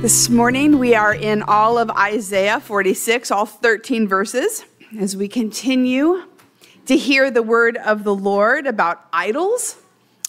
[0.00, 4.64] This morning we are in all of Isaiah 46, all 13 verses,
[4.98, 6.22] as we continue
[6.86, 9.76] to hear the word of the Lord about idols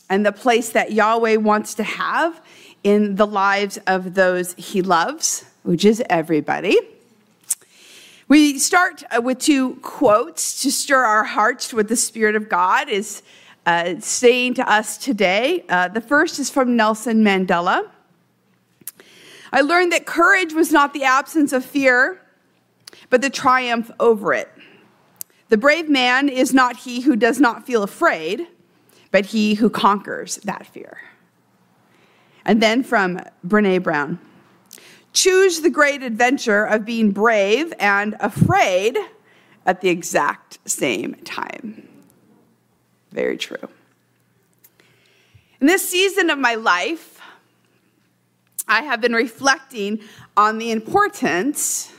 [0.09, 2.41] and the place that Yahweh wants to have
[2.83, 6.77] in the lives of those he loves, which is everybody.
[8.27, 12.49] We start uh, with two quotes to stir our hearts to what the Spirit of
[12.49, 13.23] God is
[13.65, 15.63] uh, saying to us today.
[15.69, 17.89] Uh, the first is from Nelson Mandela.
[19.51, 22.21] I learned that courage was not the absence of fear,
[23.09, 24.49] but the triumph over it.
[25.49, 28.47] The brave man is not he who does not feel afraid,
[29.11, 31.01] but he who conquers that fear.
[32.45, 34.19] And then from Brene Brown
[35.13, 38.97] choose the great adventure of being brave and afraid
[39.65, 41.87] at the exact same time.
[43.11, 43.67] Very true.
[45.59, 47.20] In this season of my life,
[48.67, 50.01] I have been reflecting
[50.37, 51.91] on the importance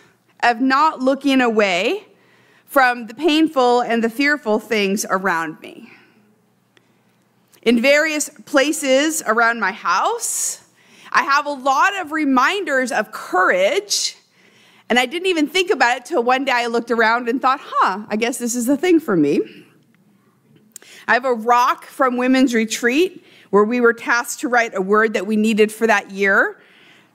[0.42, 2.06] of not looking away
[2.66, 5.92] from the painful and the fearful things around me.
[7.62, 10.64] In various places around my house,
[11.12, 14.16] I have a lot of reminders of courage.
[14.88, 17.60] And I didn't even think about it till one day I looked around and thought,
[17.62, 19.40] huh, I guess this is the thing for me.
[21.06, 25.12] I have a rock from Women's Retreat where we were tasked to write a word
[25.12, 26.58] that we needed for that year.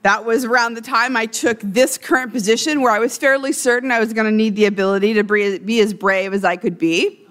[0.02, 3.90] That was around the time I took this current position where I was fairly certain
[3.90, 7.26] I was going to need the ability to be as brave as I could be.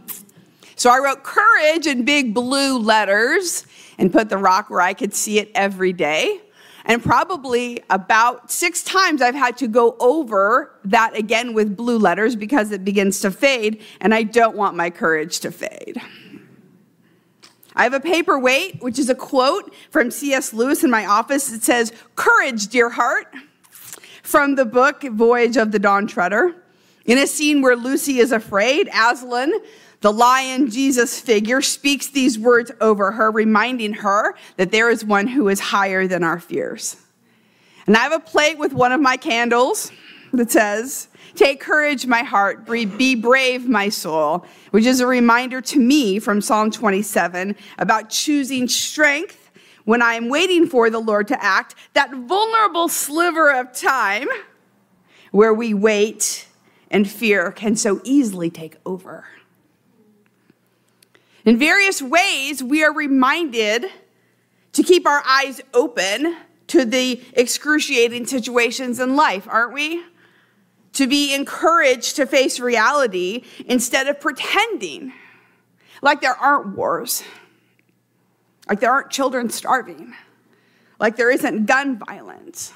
[0.76, 3.66] So I wrote courage in big blue letters
[3.98, 6.42] and put the rock where I could see it every day.
[6.84, 12.36] And probably about six times I've had to go over that again with blue letters
[12.36, 16.02] because it begins to fade, and I don't want my courage to fade.
[17.78, 20.52] I have a paperweight, which is a quote from C.S.
[20.52, 21.54] Lewis in my office.
[21.54, 23.32] It says, Courage, dear heart,
[24.24, 26.56] from the book Voyage of the Dawn Treader.
[27.06, 29.54] In a scene where Lucy is afraid, Aslan,
[30.02, 35.28] the lion Jesus figure, speaks these words over her, reminding her that there is one
[35.28, 36.98] who is higher than our fears.
[37.86, 39.92] And I have a plate with one of my candles
[40.34, 42.66] that says, Take courage, my heart.
[42.66, 48.68] Be brave, my soul, which is a reminder to me from Psalm 27 about choosing
[48.68, 49.52] strength
[49.86, 54.28] when I am waiting for the Lord to act, that vulnerable sliver of time
[55.30, 56.48] where we wait
[56.90, 59.26] and fear can so easily take over.
[61.46, 63.86] In various ways, we are reminded
[64.74, 70.04] to keep our eyes open to the excruciating situations in life, aren't we?
[70.98, 75.14] To be encouraged to face reality instead of pretending.
[76.02, 77.24] Like there aren't wars,
[78.68, 80.16] like there aren't children starving,
[81.00, 82.74] like there isn't gun violence,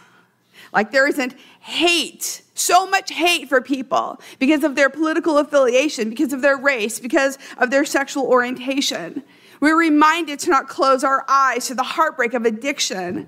[0.71, 6.31] like there isn't hate, so much hate for people because of their political affiliation, because
[6.31, 9.23] of their race, because of their sexual orientation.
[9.59, 13.27] We're reminded to not close our eyes to the heartbreak of addiction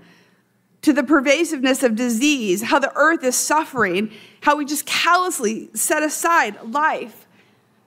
[0.84, 4.12] to the pervasiveness of disease, how the earth is suffering,
[4.42, 7.26] how we just callously set aside life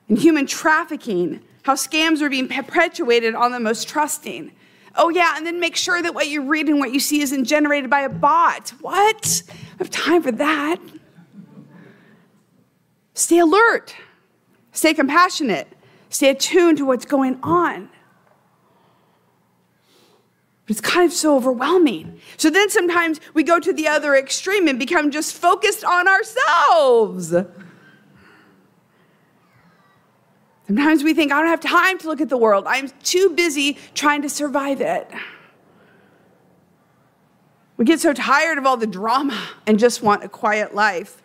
[0.08, 4.50] and human trafficking, how scams are being perpetuated on the most trusting.
[4.96, 7.44] Oh, yeah, and then make sure that what you read and what you see isn't
[7.44, 8.70] generated by a bot.
[8.80, 9.42] What?
[9.50, 10.80] I have time for that.
[13.12, 13.94] Stay alert,
[14.72, 15.68] stay compassionate,
[16.08, 17.90] stay attuned to what's going on.
[20.66, 22.19] But it's kind of so overwhelming.
[22.37, 27.34] So then sometimes we go to the other extreme and become just focused on ourselves.
[30.66, 32.65] Sometimes we think, I don't have time to look at the world.
[32.66, 35.09] I'm too busy trying to survive it.
[37.77, 41.22] We get so tired of all the drama and just want a quiet life.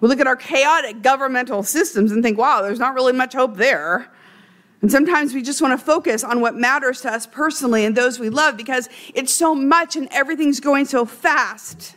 [0.00, 3.56] We look at our chaotic governmental systems and think, wow, there's not really much hope
[3.56, 4.12] there.
[4.84, 8.18] And sometimes we just want to focus on what matters to us personally and those
[8.18, 11.96] we love because it's so much and everything's going so fast.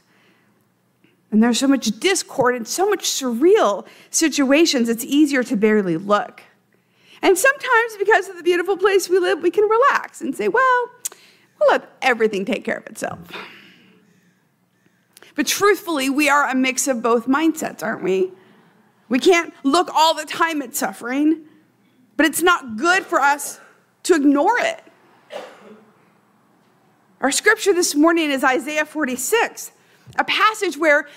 [1.29, 6.43] And there's so much discord and so much surreal situations, it's easier to barely look.
[7.21, 10.89] And sometimes, because of the beautiful place we live, we can relax and say, well,
[11.59, 13.19] we'll let everything take care of itself.
[15.35, 18.31] But truthfully, we are a mix of both mindsets, aren't we?
[19.09, 21.46] We can't look all the time at suffering
[22.17, 23.59] but it's not good for us
[24.03, 24.83] to ignore it.
[27.21, 29.71] Our scripture this morning is Isaiah 46,
[30.17, 31.07] a passage where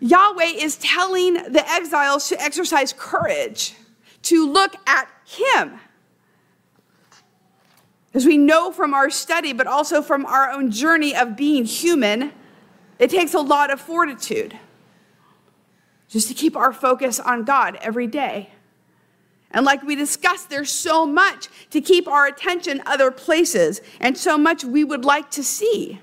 [0.00, 3.74] Yahweh is telling the exiles to exercise courage,
[4.22, 5.78] to look at Him.
[8.14, 12.32] As we know from our study, but also from our own journey of being human,
[13.02, 14.56] It takes a lot of fortitude
[16.08, 18.50] just to keep our focus on God every day.
[19.52, 24.38] And like we discussed, there's so much to keep our attention other places and so
[24.38, 26.00] much we would like to see.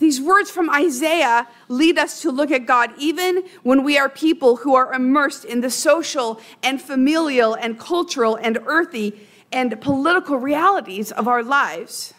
[0.00, 4.56] These words from Isaiah lead us to look at God even when we are people
[4.56, 11.12] who are immersed in the social and familial and cultural and earthy and political realities
[11.12, 12.14] of our lives.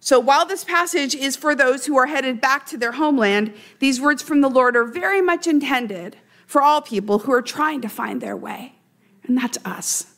[0.00, 4.00] So while this passage is for those who are headed back to their homeland, these
[4.00, 6.16] words from the Lord are very much intended
[6.46, 8.77] for all people who are trying to find their way
[9.28, 10.14] and that's us.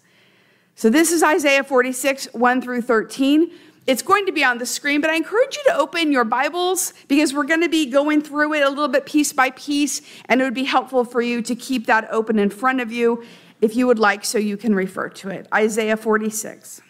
[0.74, 3.50] So this is Isaiah 46, 1 through 13.
[3.86, 6.94] It's going to be on the screen, but I encourage you to open your Bibles
[7.08, 10.40] because we're going to be going through it a little bit piece by piece, and
[10.40, 13.24] it would be helpful for you to keep that open in front of you
[13.60, 15.46] if you would like, so you can refer to it.
[15.52, 16.80] Isaiah 46.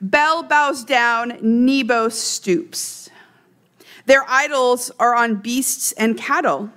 [0.00, 3.08] Bel bows down, Nebo stoops.
[4.06, 6.70] Their idols are on beasts and cattle.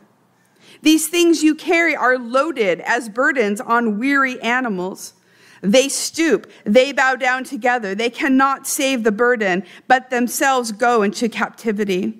[0.85, 5.15] These things you carry are loaded as burdens on weary animals.
[5.61, 7.95] They stoop, they bow down together.
[7.95, 12.19] They cannot save the burden, but themselves go into captivity.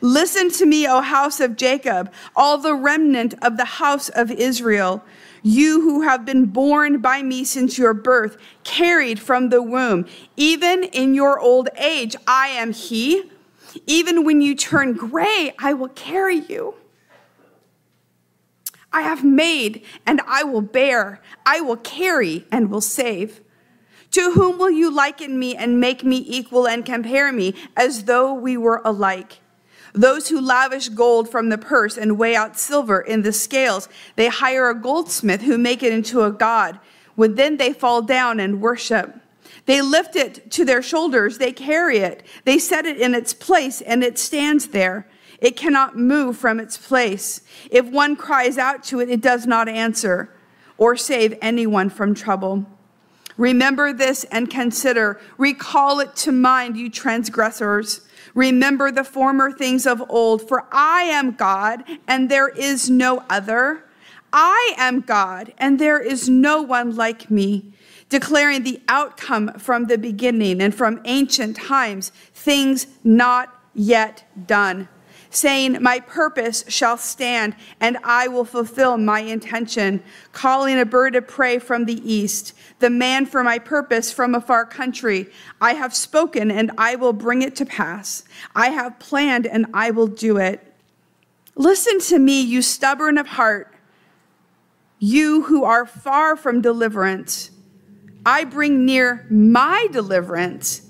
[0.00, 5.04] Listen to me, O house of Jacob, all the remnant of the house of Israel.
[5.42, 10.06] You who have been born by me since your birth, carried from the womb.
[10.34, 13.30] Even in your old age, I am He.
[13.86, 16.74] Even when you turn gray, I will carry you.
[18.92, 21.20] I have made and I will bear.
[21.44, 23.40] I will carry and will save.
[24.12, 28.32] To whom will you liken me and make me equal and compare me as though
[28.32, 29.40] we were alike?
[29.92, 34.28] Those who lavish gold from the purse and weigh out silver in the scales, they
[34.28, 36.78] hire a goldsmith who make it into a god.
[37.16, 39.20] When then they fall down and worship.
[39.66, 43.80] They lift it to their shoulders, they carry it, they set it in its place,
[43.82, 45.06] and it stands there.
[45.40, 47.42] It cannot move from its place.
[47.70, 50.34] If one cries out to it, it does not answer
[50.76, 52.66] or save anyone from trouble.
[53.36, 55.20] Remember this and consider.
[55.36, 58.00] Recall it to mind, you transgressors.
[58.34, 63.84] Remember the former things of old, for I am God and there is no other.
[64.32, 67.72] I am God and there is no one like me,
[68.08, 74.88] declaring the outcome from the beginning and from ancient times, things not yet done
[75.30, 80.02] saying, My purpose shall stand, and I will fulfill my intention,
[80.32, 84.40] calling a bird of prey from the east, the man for my purpose from a
[84.40, 85.28] far country.
[85.60, 88.24] I have spoken, and I will bring it to pass.
[88.54, 90.64] I have planned, and I will do it.
[91.54, 93.74] Listen to me, you stubborn of heart,
[94.98, 97.50] you who are far from deliverance.
[98.24, 100.82] I bring near my deliverance.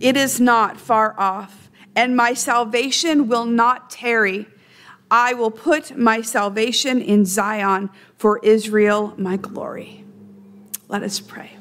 [0.00, 1.59] It is not far off
[2.00, 4.46] and my salvation will not tarry.
[5.10, 10.02] I will put my salvation in Zion for Israel, my glory.
[10.88, 11.58] Let us pray.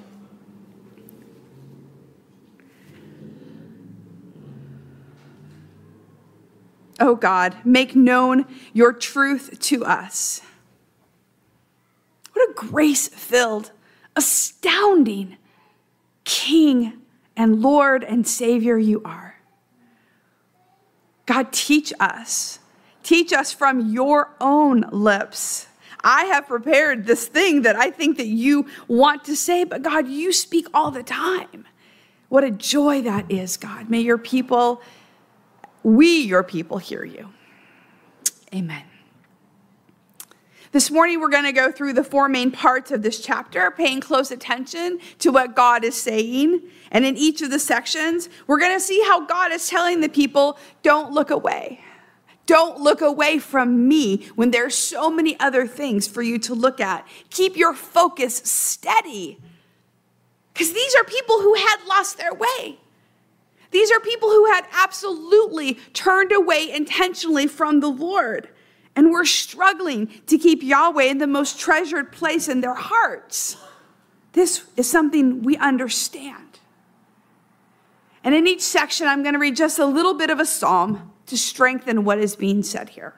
[7.01, 10.39] Oh God, make known your truth to us.
[12.31, 13.71] What a grace filled,
[14.15, 15.35] astounding
[16.23, 16.93] King
[17.35, 19.28] and Lord and Savior you are.
[21.29, 22.57] God, teach us.
[23.03, 25.67] Teach us from your own lips.
[26.03, 30.07] I have prepared this thing that I think that you want to say, but God,
[30.07, 31.67] you speak all the time.
[32.29, 33.91] What a joy that is, God.
[33.91, 34.81] May your people,
[35.83, 37.29] we, your people, hear you.
[38.51, 38.88] Amen.
[40.71, 43.99] This morning, we're going to go through the four main parts of this chapter, paying
[43.99, 46.61] close attention to what God is saying.
[46.91, 50.09] And in each of the sections, we're going to see how God is telling the
[50.09, 51.83] people don't look away.
[52.45, 56.79] Don't look away from me when there's so many other things for you to look
[56.79, 57.07] at.
[57.31, 59.39] Keep your focus steady.
[60.53, 62.77] Because these are people who had lost their way.
[63.71, 68.49] These are people who had absolutely turned away intentionally from the Lord
[68.95, 73.57] and we're struggling to keep Yahweh in the most treasured place in their hearts.
[74.33, 76.59] This is something we understand.
[78.23, 81.13] And in each section, I'm going to read just a little bit of a psalm
[81.27, 83.15] to strengthen what is being said here.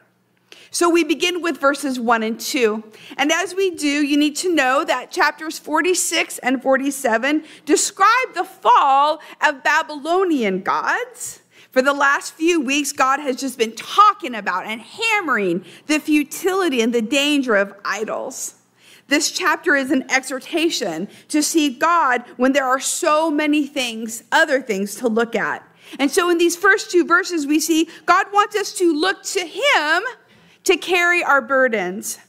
[0.73, 2.81] So we begin with verses 1 and 2.
[3.17, 8.45] And as we do, you need to know that chapters 46 and 47 describe the
[8.45, 11.40] fall of Babylonian gods
[11.71, 16.81] for the last few weeks, God has just been talking about and hammering the futility
[16.81, 18.55] and the danger of idols.
[19.07, 24.61] This chapter is an exhortation to see God when there are so many things, other
[24.61, 25.67] things to look at.
[25.99, 29.45] And so in these first two verses, we see God wants us to look to
[29.45, 30.03] Him
[30.63, 32.19] to carry our burdens.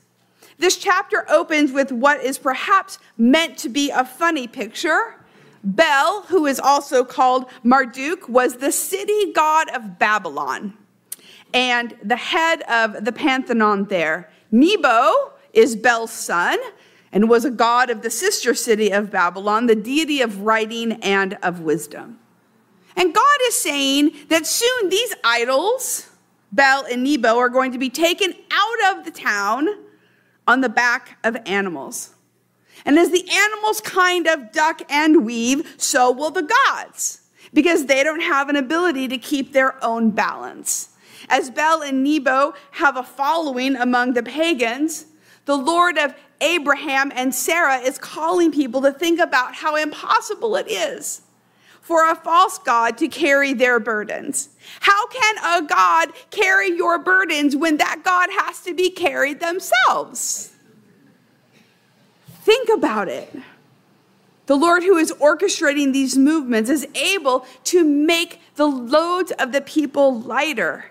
[0.58, 5.16] This chapter opens with what is perhaps meant to be a funny picture.
[5.64, 10.76] Bel, who is also called Marduk, was the city god of Babylon
[11.54, 14.30] and the head of the Pantheon there.
[14.50, 16.58] Nebo is Bel's son
[17.12, 21.38] and was a god of the sister city of Babylon, the deity of writing and
[21.42, 22.18] of wisdom.
[22.96, 26.08] And God is saying that soon these idols,
[26.50, 29.68] Bel and Nebo, are going to be taken out of the town
[30.46, 32.14] on the back of animals.
[32.84, 37.22] And as the animals kind of duck and weave, so will the gods,
[37.52, 40.88] because they don't have an ability to keep their own balance.
[41.28, 45.06] As Bel and Nebo have a following among the pagans,
[45.44, 50.70] the Lord of Abraham and Sarah is calling people to think about how impossible it
[50.70, 51.22] is
[51.80, 54.50] for a false God to carry their burdens.
[54.80, 60.51] How can a God carry your burdens when that God has to be carried themselves?
[62.42, 63.34] Think about it.
[64.46, 69.60] The Lord who is orchestrating these movements is able to make the loads of the
[69.60, 70.86] people lighter.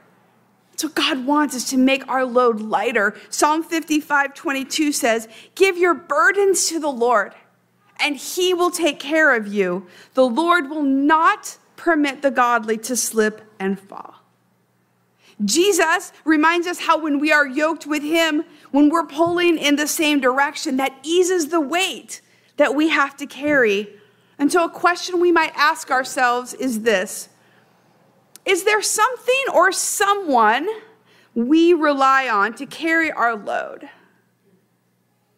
[0.77, 3.15] So God wants us to make our load lighter.
[3.29, 7.36] Psalm 55 22 says, Give your burdens to the Lord,
[8.00, 9.86] and he will take care of you.
[10.13, 14.21] The Lord will not permit the godly to slip and fall.
[15.45, 19.88] Jesus reminds us how when we are yoked with him, when we're pulling in the
[19.88, 22.21] same direction, that eases the weight
[22.57, 23.89] that we have to carry.
[24.38, 27.29] And so, a question we might ask ourselves is this
[28.45, 30.67] is there something or someone
[31.33, 33.89] we rely on to carry our load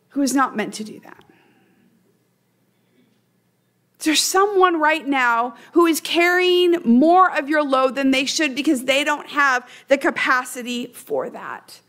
[0.10, 1.23] who is not meant to do that?
[4.04, 8.54] Is there someone right now who is carrying more of your load than they should
[8.54, 11.80] because they don't have the capacity for that?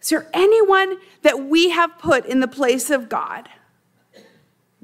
[0.00, 3.48] Is there anyone that we have put in the place of God?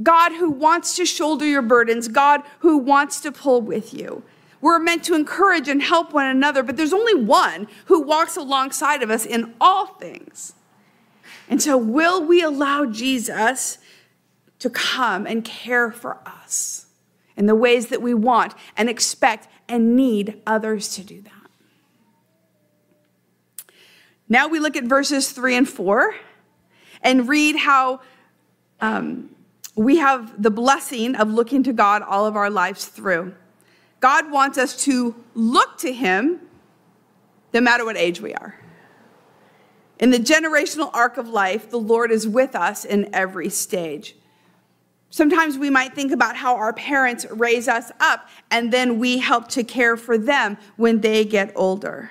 [0.02, 4.24] God who wants to shoulder your burdens, God who wants to pull with you.
[4.60, 9.04] We're meant to encourage and help one another, but there's only one who walks alongside
[9.04, 10.54] of us in all things.
[11.48, 13.78] And so, will we allow Jesus
[14.58, 16.86] to come and care for us
[17.36, 21.32] in the ways that we want and expect and need others to do that?
[24.28, 26.14] Now we look at verses three and four
[27.02, 28.00] and read how
[28.80, 29.30] um,
[29.76, 33.34] we have the blessing of looking to God all of our lives through.
[34.00, 36.40] God wants us to look to Him
[37.52, 38.58] no matter what age we are.
[39.98, 44.14] In the generational arc of life, the Lord is with us in every stage.
[45.16, 49.48] Sometimes we might think about how our parents raise us up and then we help
[49.48, 52.10] to care for them when they get older.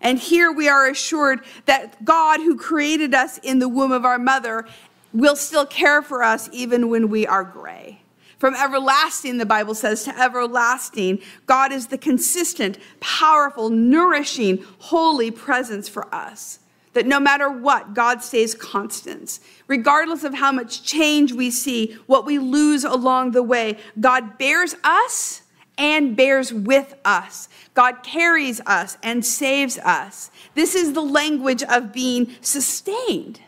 [0.00, 4.18] And here we are assured that God, who created us in the womb of our
[4.18, 4.66] mother,
[5.12, 8.00] will still care for us even when we are gray.
[8.40, 15.88] From everlasting, the Bible says, to everlasting, God is the consistent, powerful, nourishing, holy presence
[15.88, 16.58] for us.
[16.94, 19.40] That no matter what, God stays constant.
[19.66, 24.74] Regardless of how much change we see, what we lose along the way, God bears
[24.82, 25.42] us
[25.76, 27.48] and bears with us.
[27.74, 30.30] God carries us and saves us.
[30.54, 33.40] This is the language of being sustained.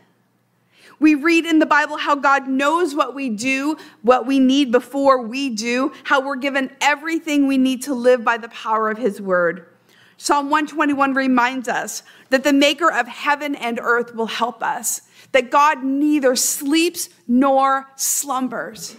[0.99, 5.21] We read in the Bible how God knows what we do, what we need before
[5.21, 9.21] we do, how we're given everything we need to live by the power of His
[9.21, 9.67] word.
[10.19, 15.51] Psalm 121 reminds us that the maker of heaven and earth will help us, that
[15.51, 18.97] God neither sleeps nor slumbers,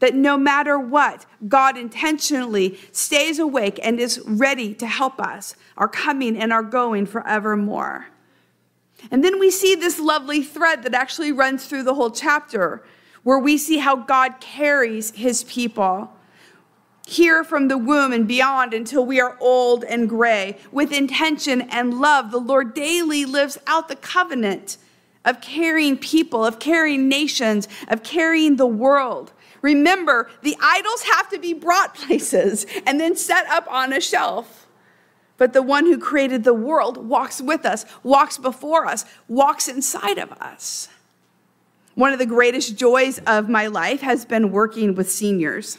[0.00, 5.88] that no matter what, God intentionally stays awake and is ready to help us, our
[5.88, 8.08] coming and our going forevermore.
[9.10, 12.84] And then we see this lovely thread that actually runs through the whole chapter,
[13.22, 16.10] where we see how God carries his people.
[17.08, 22.00] Here from the womb and beyond until we are old and gray, with intention and
[22.00, 24.76] love, the Lord daily lives out the covenant
[25.24, 29.32] of carrying people, of carrying nations, of carrying the world.
[29.62, 34.66] Remember, the idols have to be brought places and then set up on a shelf.
[35.36, 40.18] But the one who created the world walks with us, walks before us, walks inside
[40.18, 40.88] of us.
[41.94, 45.78] One of the greatest joys of my life has been working with seniors.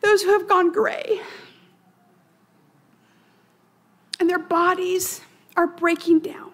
[0.00, 1.20] Those who have gone gray
[4.18, 5.20] and their bodies
[5.56, 6.52] are breaking down.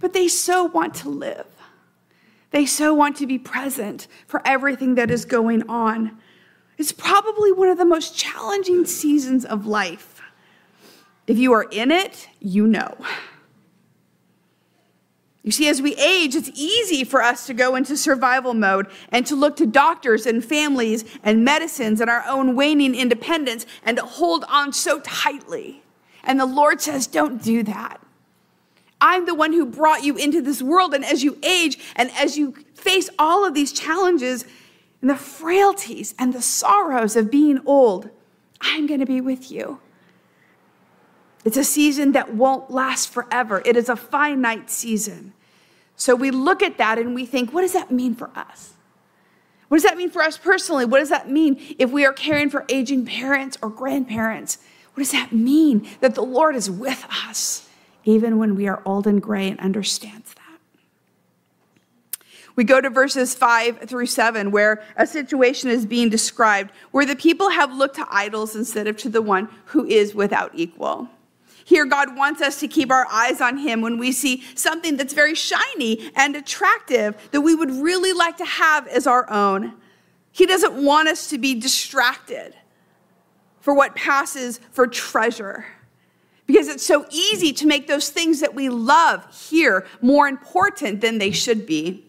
[0.00, 1.46] but they so want to live.
[2.50, 6.18] They so want to be present for everything that is going on.
[6.78, 10.20] It's probably one of the most challenging seasons of life.
[11.26, 12.96] If you are in it, you know.
[15.42, 19.26] You see, as we age, it's easy for us to go into survival mode and
[19.26, 24.04] to look to doctors and families and medicines and our own waning independence and to
[24.04, 25.82] hold on so tightly.
[26.24, 28.00] And the Lord says, Don't do that.
[29.00, 30.92] I'm the one who brought you into this world.
[30.92, 34.44] And as you age and as you face all of these challenges
[35.00, 38.10] and the frailties and the sorrows of being old,
[38.60, 39.80] I'm going to be with you.
[41.48, 45.32] It's a season that won't last forever, it is a finite season.
[45.96, 48.74] So we look at that and we think, what does that mean for us?
[49.68, 50.84] What does that mean for us personally?
[50.84, 54.58] What does that mean if we are caring for aging parents or grandparents?
[54.92, 57.66] What does that mean that the Lord is with us,
[58.04, 62.20] even when we are old and gray and understands that?
[62.56, 67.16] We go to verses five through seven, where a situation is being described where the
[67.16, 71.08] people have looked to idols instead of to the one who is without equal.
[71.68, 75.12] Here, God wants us to keep our eyes on Him when we see something that's
[75.12, 79.74] very shiny and attractive that we would really like to have as our own.
[80.32, 82.54] He doesn't want us to be distracted
[83.60, 85.66] for what passes for treasure
[86.46, 91.18] because it's so easy to make those things that we love here more important than
[91.18, 92.02] they should be.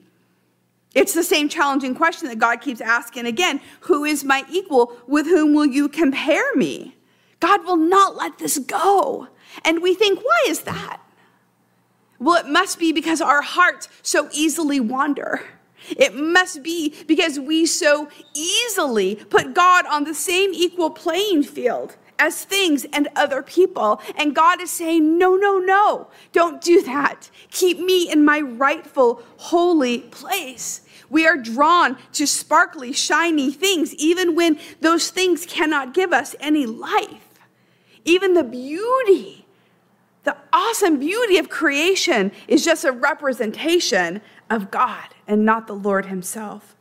[0.95, 4.95] It's the same challenging question that God keeps asking again Who is my equal?
[5.05, 6.95] With whom will you compare me?
[7.41, 9.27] God will not let this go.
[9.63, 10.99] And we think, why is that?
[12.19, 15.41] Well, it must be because our hearts so easily wander.
[15.89, 21.95] It must be because we so easily put God on the same equal playing field
[22.19, 24.01] as things and other people.
[24.17, 27.29] And God is saying, no, no, no, don't do that.
[27.49, 30.81] Keep me in my rightful, holy place.
[31.09, 36.65] We are drawn to sparkly, shiny things, even when those things cannot give us any
[36.65, 37.39] life.
[38.05, 39.38] Even the beauty,
[40.23, 46.07] the awesome beauty of creation is just a representation of God and not the Lord
[46.07, 46.75] Himself.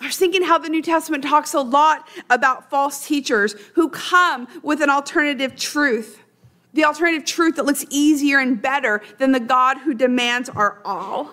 [0.00, 4.48] I was thinking how the New Testament talks a lot about false teachers who come
[4.62, 6.20] with an alternative truth.
[6.74, 11.30] The alternative truth that looks easier and better than the God who demands our all.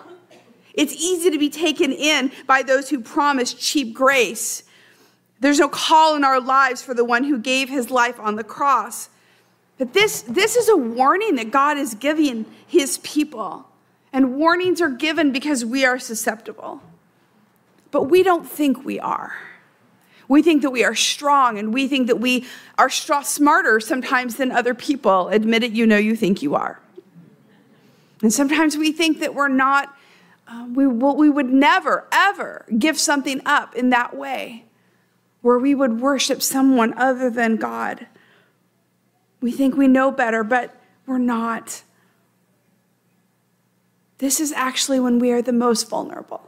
[0.72, 4.62] It's easy to be taken in by those who promise cheap grace
[5.40, 8.44] there's no call in our lives for the one who gave his life on the
[8.44, 9.08] cross.
[9.80, 13.66] But this, this is a warning that God is giving his people.
[14.12, 16.82] And warnings are given because we are susceptible.
[17.90, 19.38] But we don't think we are.
[20.28, 22.44] We think that we are strong and we think that we
[22.76, 25.28] are smarter sometimes than other people.
[25.28, 26.78] Admit it, you know you think you are.
[28.20, 29.96] And sometimes we think that we're not,
[30.46, 34.66] uh, we, we would never, ever give something up in that way
[35.40, 38.06] where we would worship someone other than God.
[39.40, 40.74] We think we know better, but
[41.06, 41.82] we're not.
[44.18, 46.42] This is actually when we are the most vulnerable.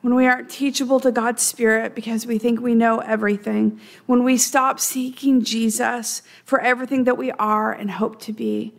[0.00, 3.80] When we aren't teachable to God's Spirit because we think we know everything.
[4.06, 8.74] When we stop seeking Jesus for everything that we are and hope to be.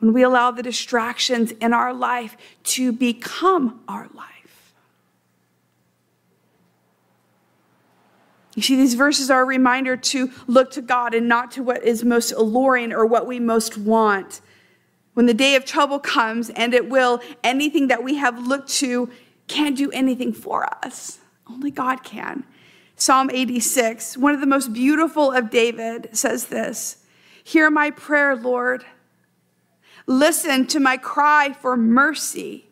[0.00, 4.33] When we allow the distractions in our life to become our life.
[8.54, 11.82] You see, these verses are a reminder to look to God and not to what
[11.82, 14.40] is most alluring or what we most want.
[15.14, 19.10] When the day of trouble comes, and it will, anything that we have looked to
[19.46, 21.18] can't do anything for us.
[21.48, 22.44] Only God can.
[22.96, 27.04] Psalm 86, one of the most beautiful of David, says this
[27.42, 28.84] Hear my prayer, Lord.
[30.06, 32.66] Listen to my cry for mercy.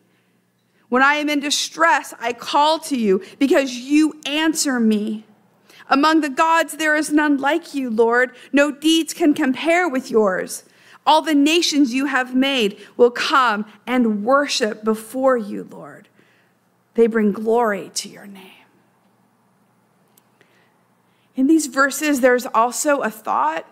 [0.89, 5.25] When I am in distress, I call to you because you answer me.
[5.93, 8.31] Among the gods, there is none like you, Lord.
[8.51, 10.63] No deeds can compare with yours.
[11.05, 16.07] All the nations you have made will come and worship before you, Lord.
[16.95, 18.65] They bring glory to your name.
[21.35, 23.67] In these verses, there's also a thought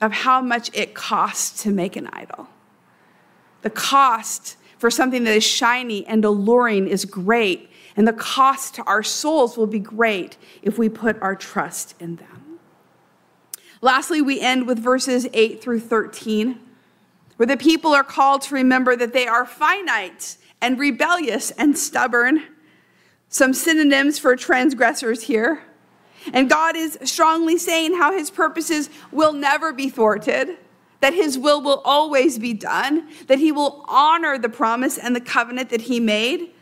[0.00, 2.48] of how much it costs to make an idol.
[3.60, 8.84] The cost for something that is shiny and alluring is great, and the cost to
[8.84, 12.58] our souls will be great if we put our trust in them.
[13.80, 16.58] Lastly, we end with verses 8 through 13,
[17.36, 22.44] where the people are called to remember that they are finite and rebellious and stubborn.
[23.28, 25.64] Some synonyms for transgressors here.
[26.32, 30.56] And God is strongly saying how his purposes will never be thwarted,
[31.00, 35.20] that his will will always be done, that he will honor the promise and the
[35.20, 36.52] covenant that he made.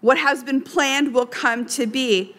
[0.00, 2.36] What has been planned will come to be.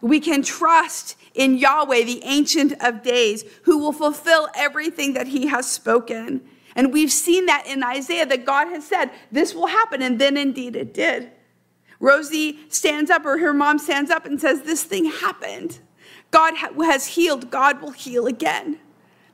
[0.00, 5.46] We can trust in Yahweh, the Ancient of Days, who will fulfill everything that he
[5.46, 6.42] has spoken.
[6.76, 10.02] And we've seen that in Isaiah that God has said, this will happen.
[10.02, 11.32] And then indeed it did.
[12.00, 15.80] Rosie stands up, or her mom stands up and says, This thing happened.
[16.30, 18.78] God has healed, God will heal again.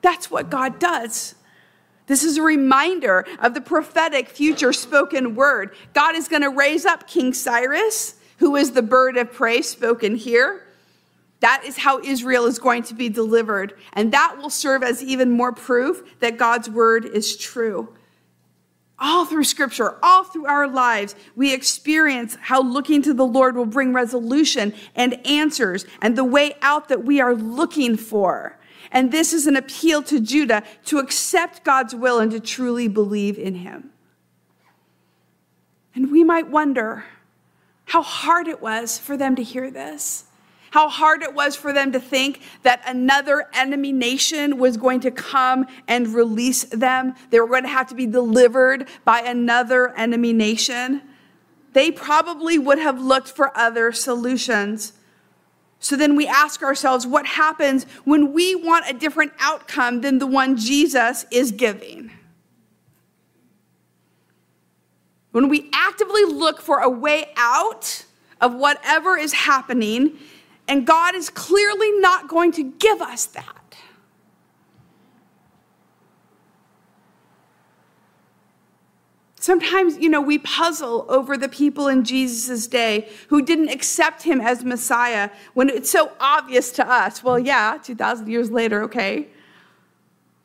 [0.00, 1.34] That's what God does.
[2.06, 5.74] This is a reminder of the prophetic future spoken word.
[5.94, 10.16] God is going to raise up King Cyrus, who is the bird of prey spoken
[10.16, 10.66] here.
[11.40, 13.74] That is how Israel is going to be delivered.
[13.94, 17.94] And that will serve as even more proof that God's word is true.
[18.98, 23.66] All through scripture, all through our lives, we experience how looking to the Lord will
[23.66, 28.58] bring resolution and answers and the way out that we are looking for.
[28.94, 33.38] And this is an appeal to Judah to accept God's will and to truly believe
[33.38, 33.90] in him.
[35.96, 37.04] And we might wonder
[37.86, 40.24] how hard it was for them to hear this.
[40.70, 45.10] How hard it was for them to think that another enemy nation was going to
[45.10, 47.14] come and release them.
[47.30, 51.02] They were going to have to be delivered by another enemy nation.
[51.72, 54.94] They probably would have looked for other solutions.
[55.84, 60.26] So then we ask ourselves what happens when we want a different outcome than the
[60.26, 62.10] one Jesus is giving?
[65.32, 68.06] When we actively look for a way out
[68.40, 70.16] of whatever is happening,
[70.68, 73.63] and God is clearly not going to give us that.
[79.44, 84.40] Sometimes, you know, we puzzle over the people in Jesus' day who didn't accept him
[84.40, 87.22] as Messiah when it's so obvious to us.
[87.22, 89.28] Well, yeah, 2,000 years later, okay.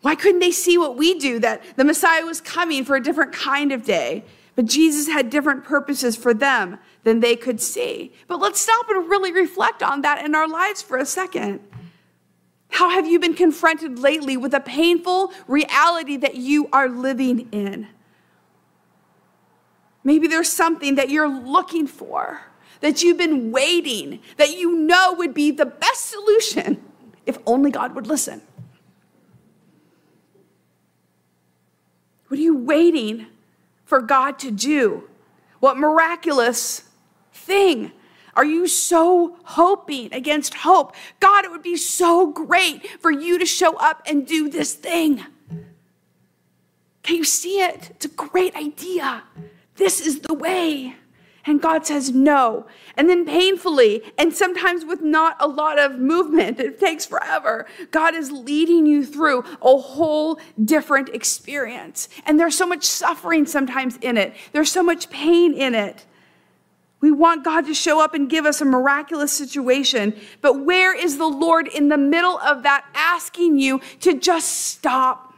[0.02, 3.32] Why couldn't they see what we do that the Messiah was coming for a different
[3.32, 4.26] kind of day?
[4.58, 8.12] But Jesus had different purposes for them than they could see.
[8.28, 11.62] But let's stop and really reflect on that in our lives for a second.
[12.68, 17.88] How have you been confronted lately with a painful reality that you are living in?
[20.04, 22.42] Maybe there's something that you're looking for,
[22.82, 26.84] that you've been waiting, that you know would be the best solution
[27.26, 28.42] if only God would listen.
[32.28, 33.28] What are you waiting
[33.86, 35.10] for God to do?
[35.60, 36.84] What miraculous
[37.34, 37.92] thing
[38.36, 40.96] are you so hoping against hope?
[41.20, 45.26] God, it would be so great for you to show up and do this thing.
[47.04, 47.90] Can you see it?
[47.90, 49.24] It's a great idea.
[49.80, 50.94] This is the way.
[51.46, 52.68] And God says no.
[52.98, 58.13] And then painfully, and sometimes with not a lot of movement, it takes forever, God
[58.13, 62.10] is leading you through a whole different experience.
[62.26, 66.06] And there's so much suffering sometimes in it, there's so much pain in it.
[67.02, 70.13] We want God to show up and give us a miraculous situation.
[70.42, 75.29] But where is the Lord in the middle of that asking you to just stop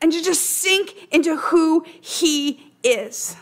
[0.00, 3.36] and to just sink into who He is.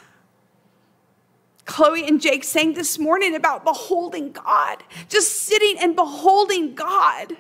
[1.65, 7.37] Chloe and Jake sang this morning about beholding God, just sitting and beholding God.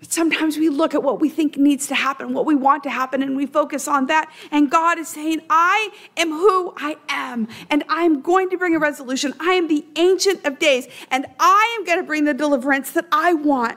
[0.00, 2.90] But sometimes we look at what we think needs to happen, what we want to
[2.90, 4.32] happen, and we focus on that.
[4.50, 8.78] And God is saying, I am who I am, and I'm going to bring a
[8.78, 9.34] resolution.
[9.40, 13.06] I am the Ancient of Days, and I am going to bring the deliverance that
[13.10, 13.76] I want.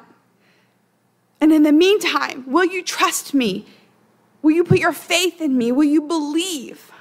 [1.41, 3.65] And in the meantime, will you trust me?
[4.43, 5.71] Will you put your faith in me?
[5.71, 6.91] Will you believe?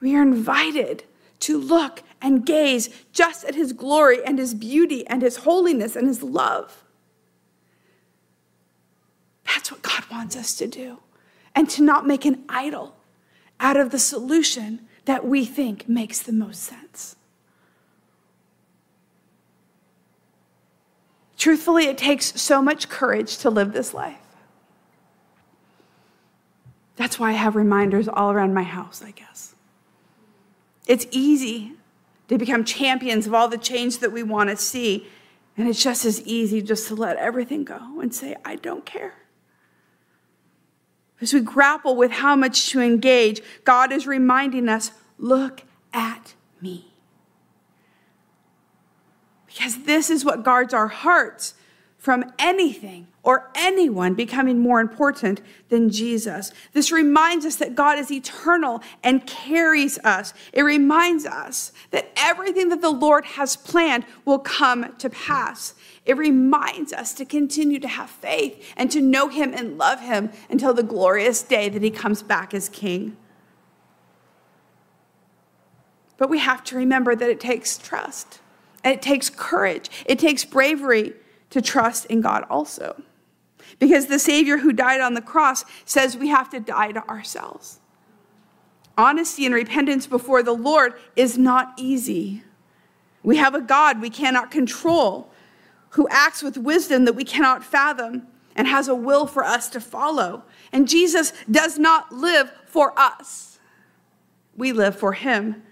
[0.00, 1.04] We are invited
[1.40, 6.06] to look and gaze just at his glory and his beauty and his holiness and
[6.06, 6.84] his love.
[9.46, 10.98] That's what God wants us to do.
[11.54, 12.96] And to not make an idol
[13.58, 17.16] out of the solution that we think makes the most sense.
[21.38, 24.18] Truthfully, it takes so much courage to live this life.
[26.96, 29.54] That's why I have reminders all around my house, I guess.
[30.88, 31.74] It's easy
[32.26, 35.06] to become champions of all the change that we want to see.
[35.56, 39.14] And it's just as easy just to let everything go and say, I don't care.
[41.20, 46.87] As we grapple with how much to engage, God is reminding us look at me
[49.58, 51.54] because this is what guards our hearts
[51.96, 56.52] from anything or anyone becoming more important than Jesus.
[56.72, 60.32] This reminds us that God is eternal and carries us.
[60.52, 65.74] It reminds us that everything that the Lord has planned will come to pass.
[66.06, 70.30] It reminds us to continue to have faith and to know Him and love Him
[70.48, 73.16] until the glorious day that He comes back as King.
[76.16, 78.40] But we have to remember that it takes trust,
[78.88, 81.12] and it takes courage, it takes bravery
[81.50, 83.02] to trust in God also.
[83.78, 87.80] Because the Savior who died on the cross says we have to die to ourselves.
[88.96, 92.42] Honesty and repentance before the Lord is not easy.
[93.22, 95.30] We have a God we cannot control,
[95.90, 99.82] who acts with wisdom that we cannot fathom, and has a will for us to
[99.82, 100.44] follow.
[100.72, 103.58] And Jesus does not live for us,
[104.56, 105.62] we live for him.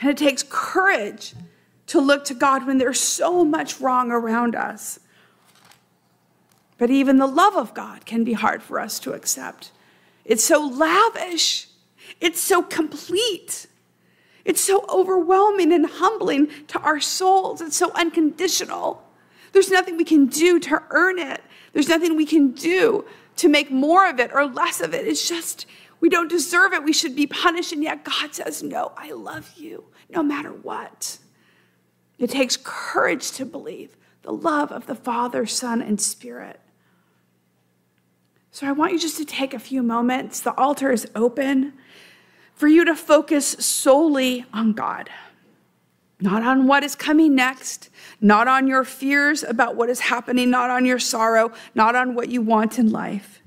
[0.00, 1.36] And it takes courage
[1.88, 5.00] to look to God when there's so much wrong around us.
[6.78, 9.72] But even the love of God can be hard for us to accept.
[10.24, 11.66] It's so lavish,
[12.20, 13.66] it's so complete,
[14.44, 19.02] it's so overwhelming and humbling to our souls, it's so unconditional.
[19.52, 23.04] There's nothing we can do to earn it, there's nothing we can do
[23.36, 25.06] to make more of it or less of it.
[25.06, 25.66] It's just,
[26.00, 26.82] we don't deserve it.
[26.82, 27.72] We should be punished.
[27.72, 31.18] And yet God says, No, I love you no matter what.
[32.18, 36.60] It takes courage to believe the love of the Father, Son, and Spirit.
[38.50, 40.40] So I want you just to take a few moments.
[40.40, 41.74] The altar is open
[42.54, 45.10] for you to focus solely on God,
[46.20, 47.88] not on what is coming next,
[48.20, 52.30] not on your fears about what is happening, not on your sorrow, not on what
[52.30, 53.40] you want in life.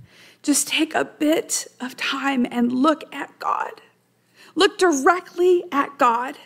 [0.43, 3.81] Just take a bit of time and look at God.
[4.55, 6.37] Look directly at God.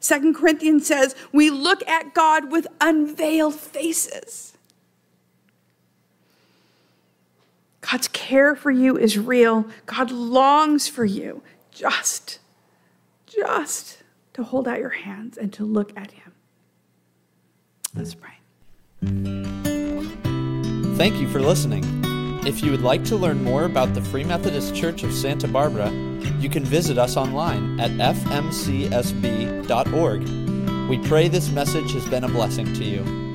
[0.00, 4.56] Second Corinthians says, we look at God with unveiled faces.
[7.80, 9.66] God's care for you is real.
[9.86, 12.38] God longs for you just,
[13.26, 14.02] just
[14.34, 16.32] to hold out your hands and to look at Him.
[17.94, 18.34] Let's pray.
[20.96, 21.97] Thank you for listening.
[22.48, 25.90] If you would like to learn more about the Free Methodist Church of Santa Barbara,
[26.40, 28.88] you can visit us online at fmcsb.org.
[30.88, 33.27] We pray this message has been a blessing to you.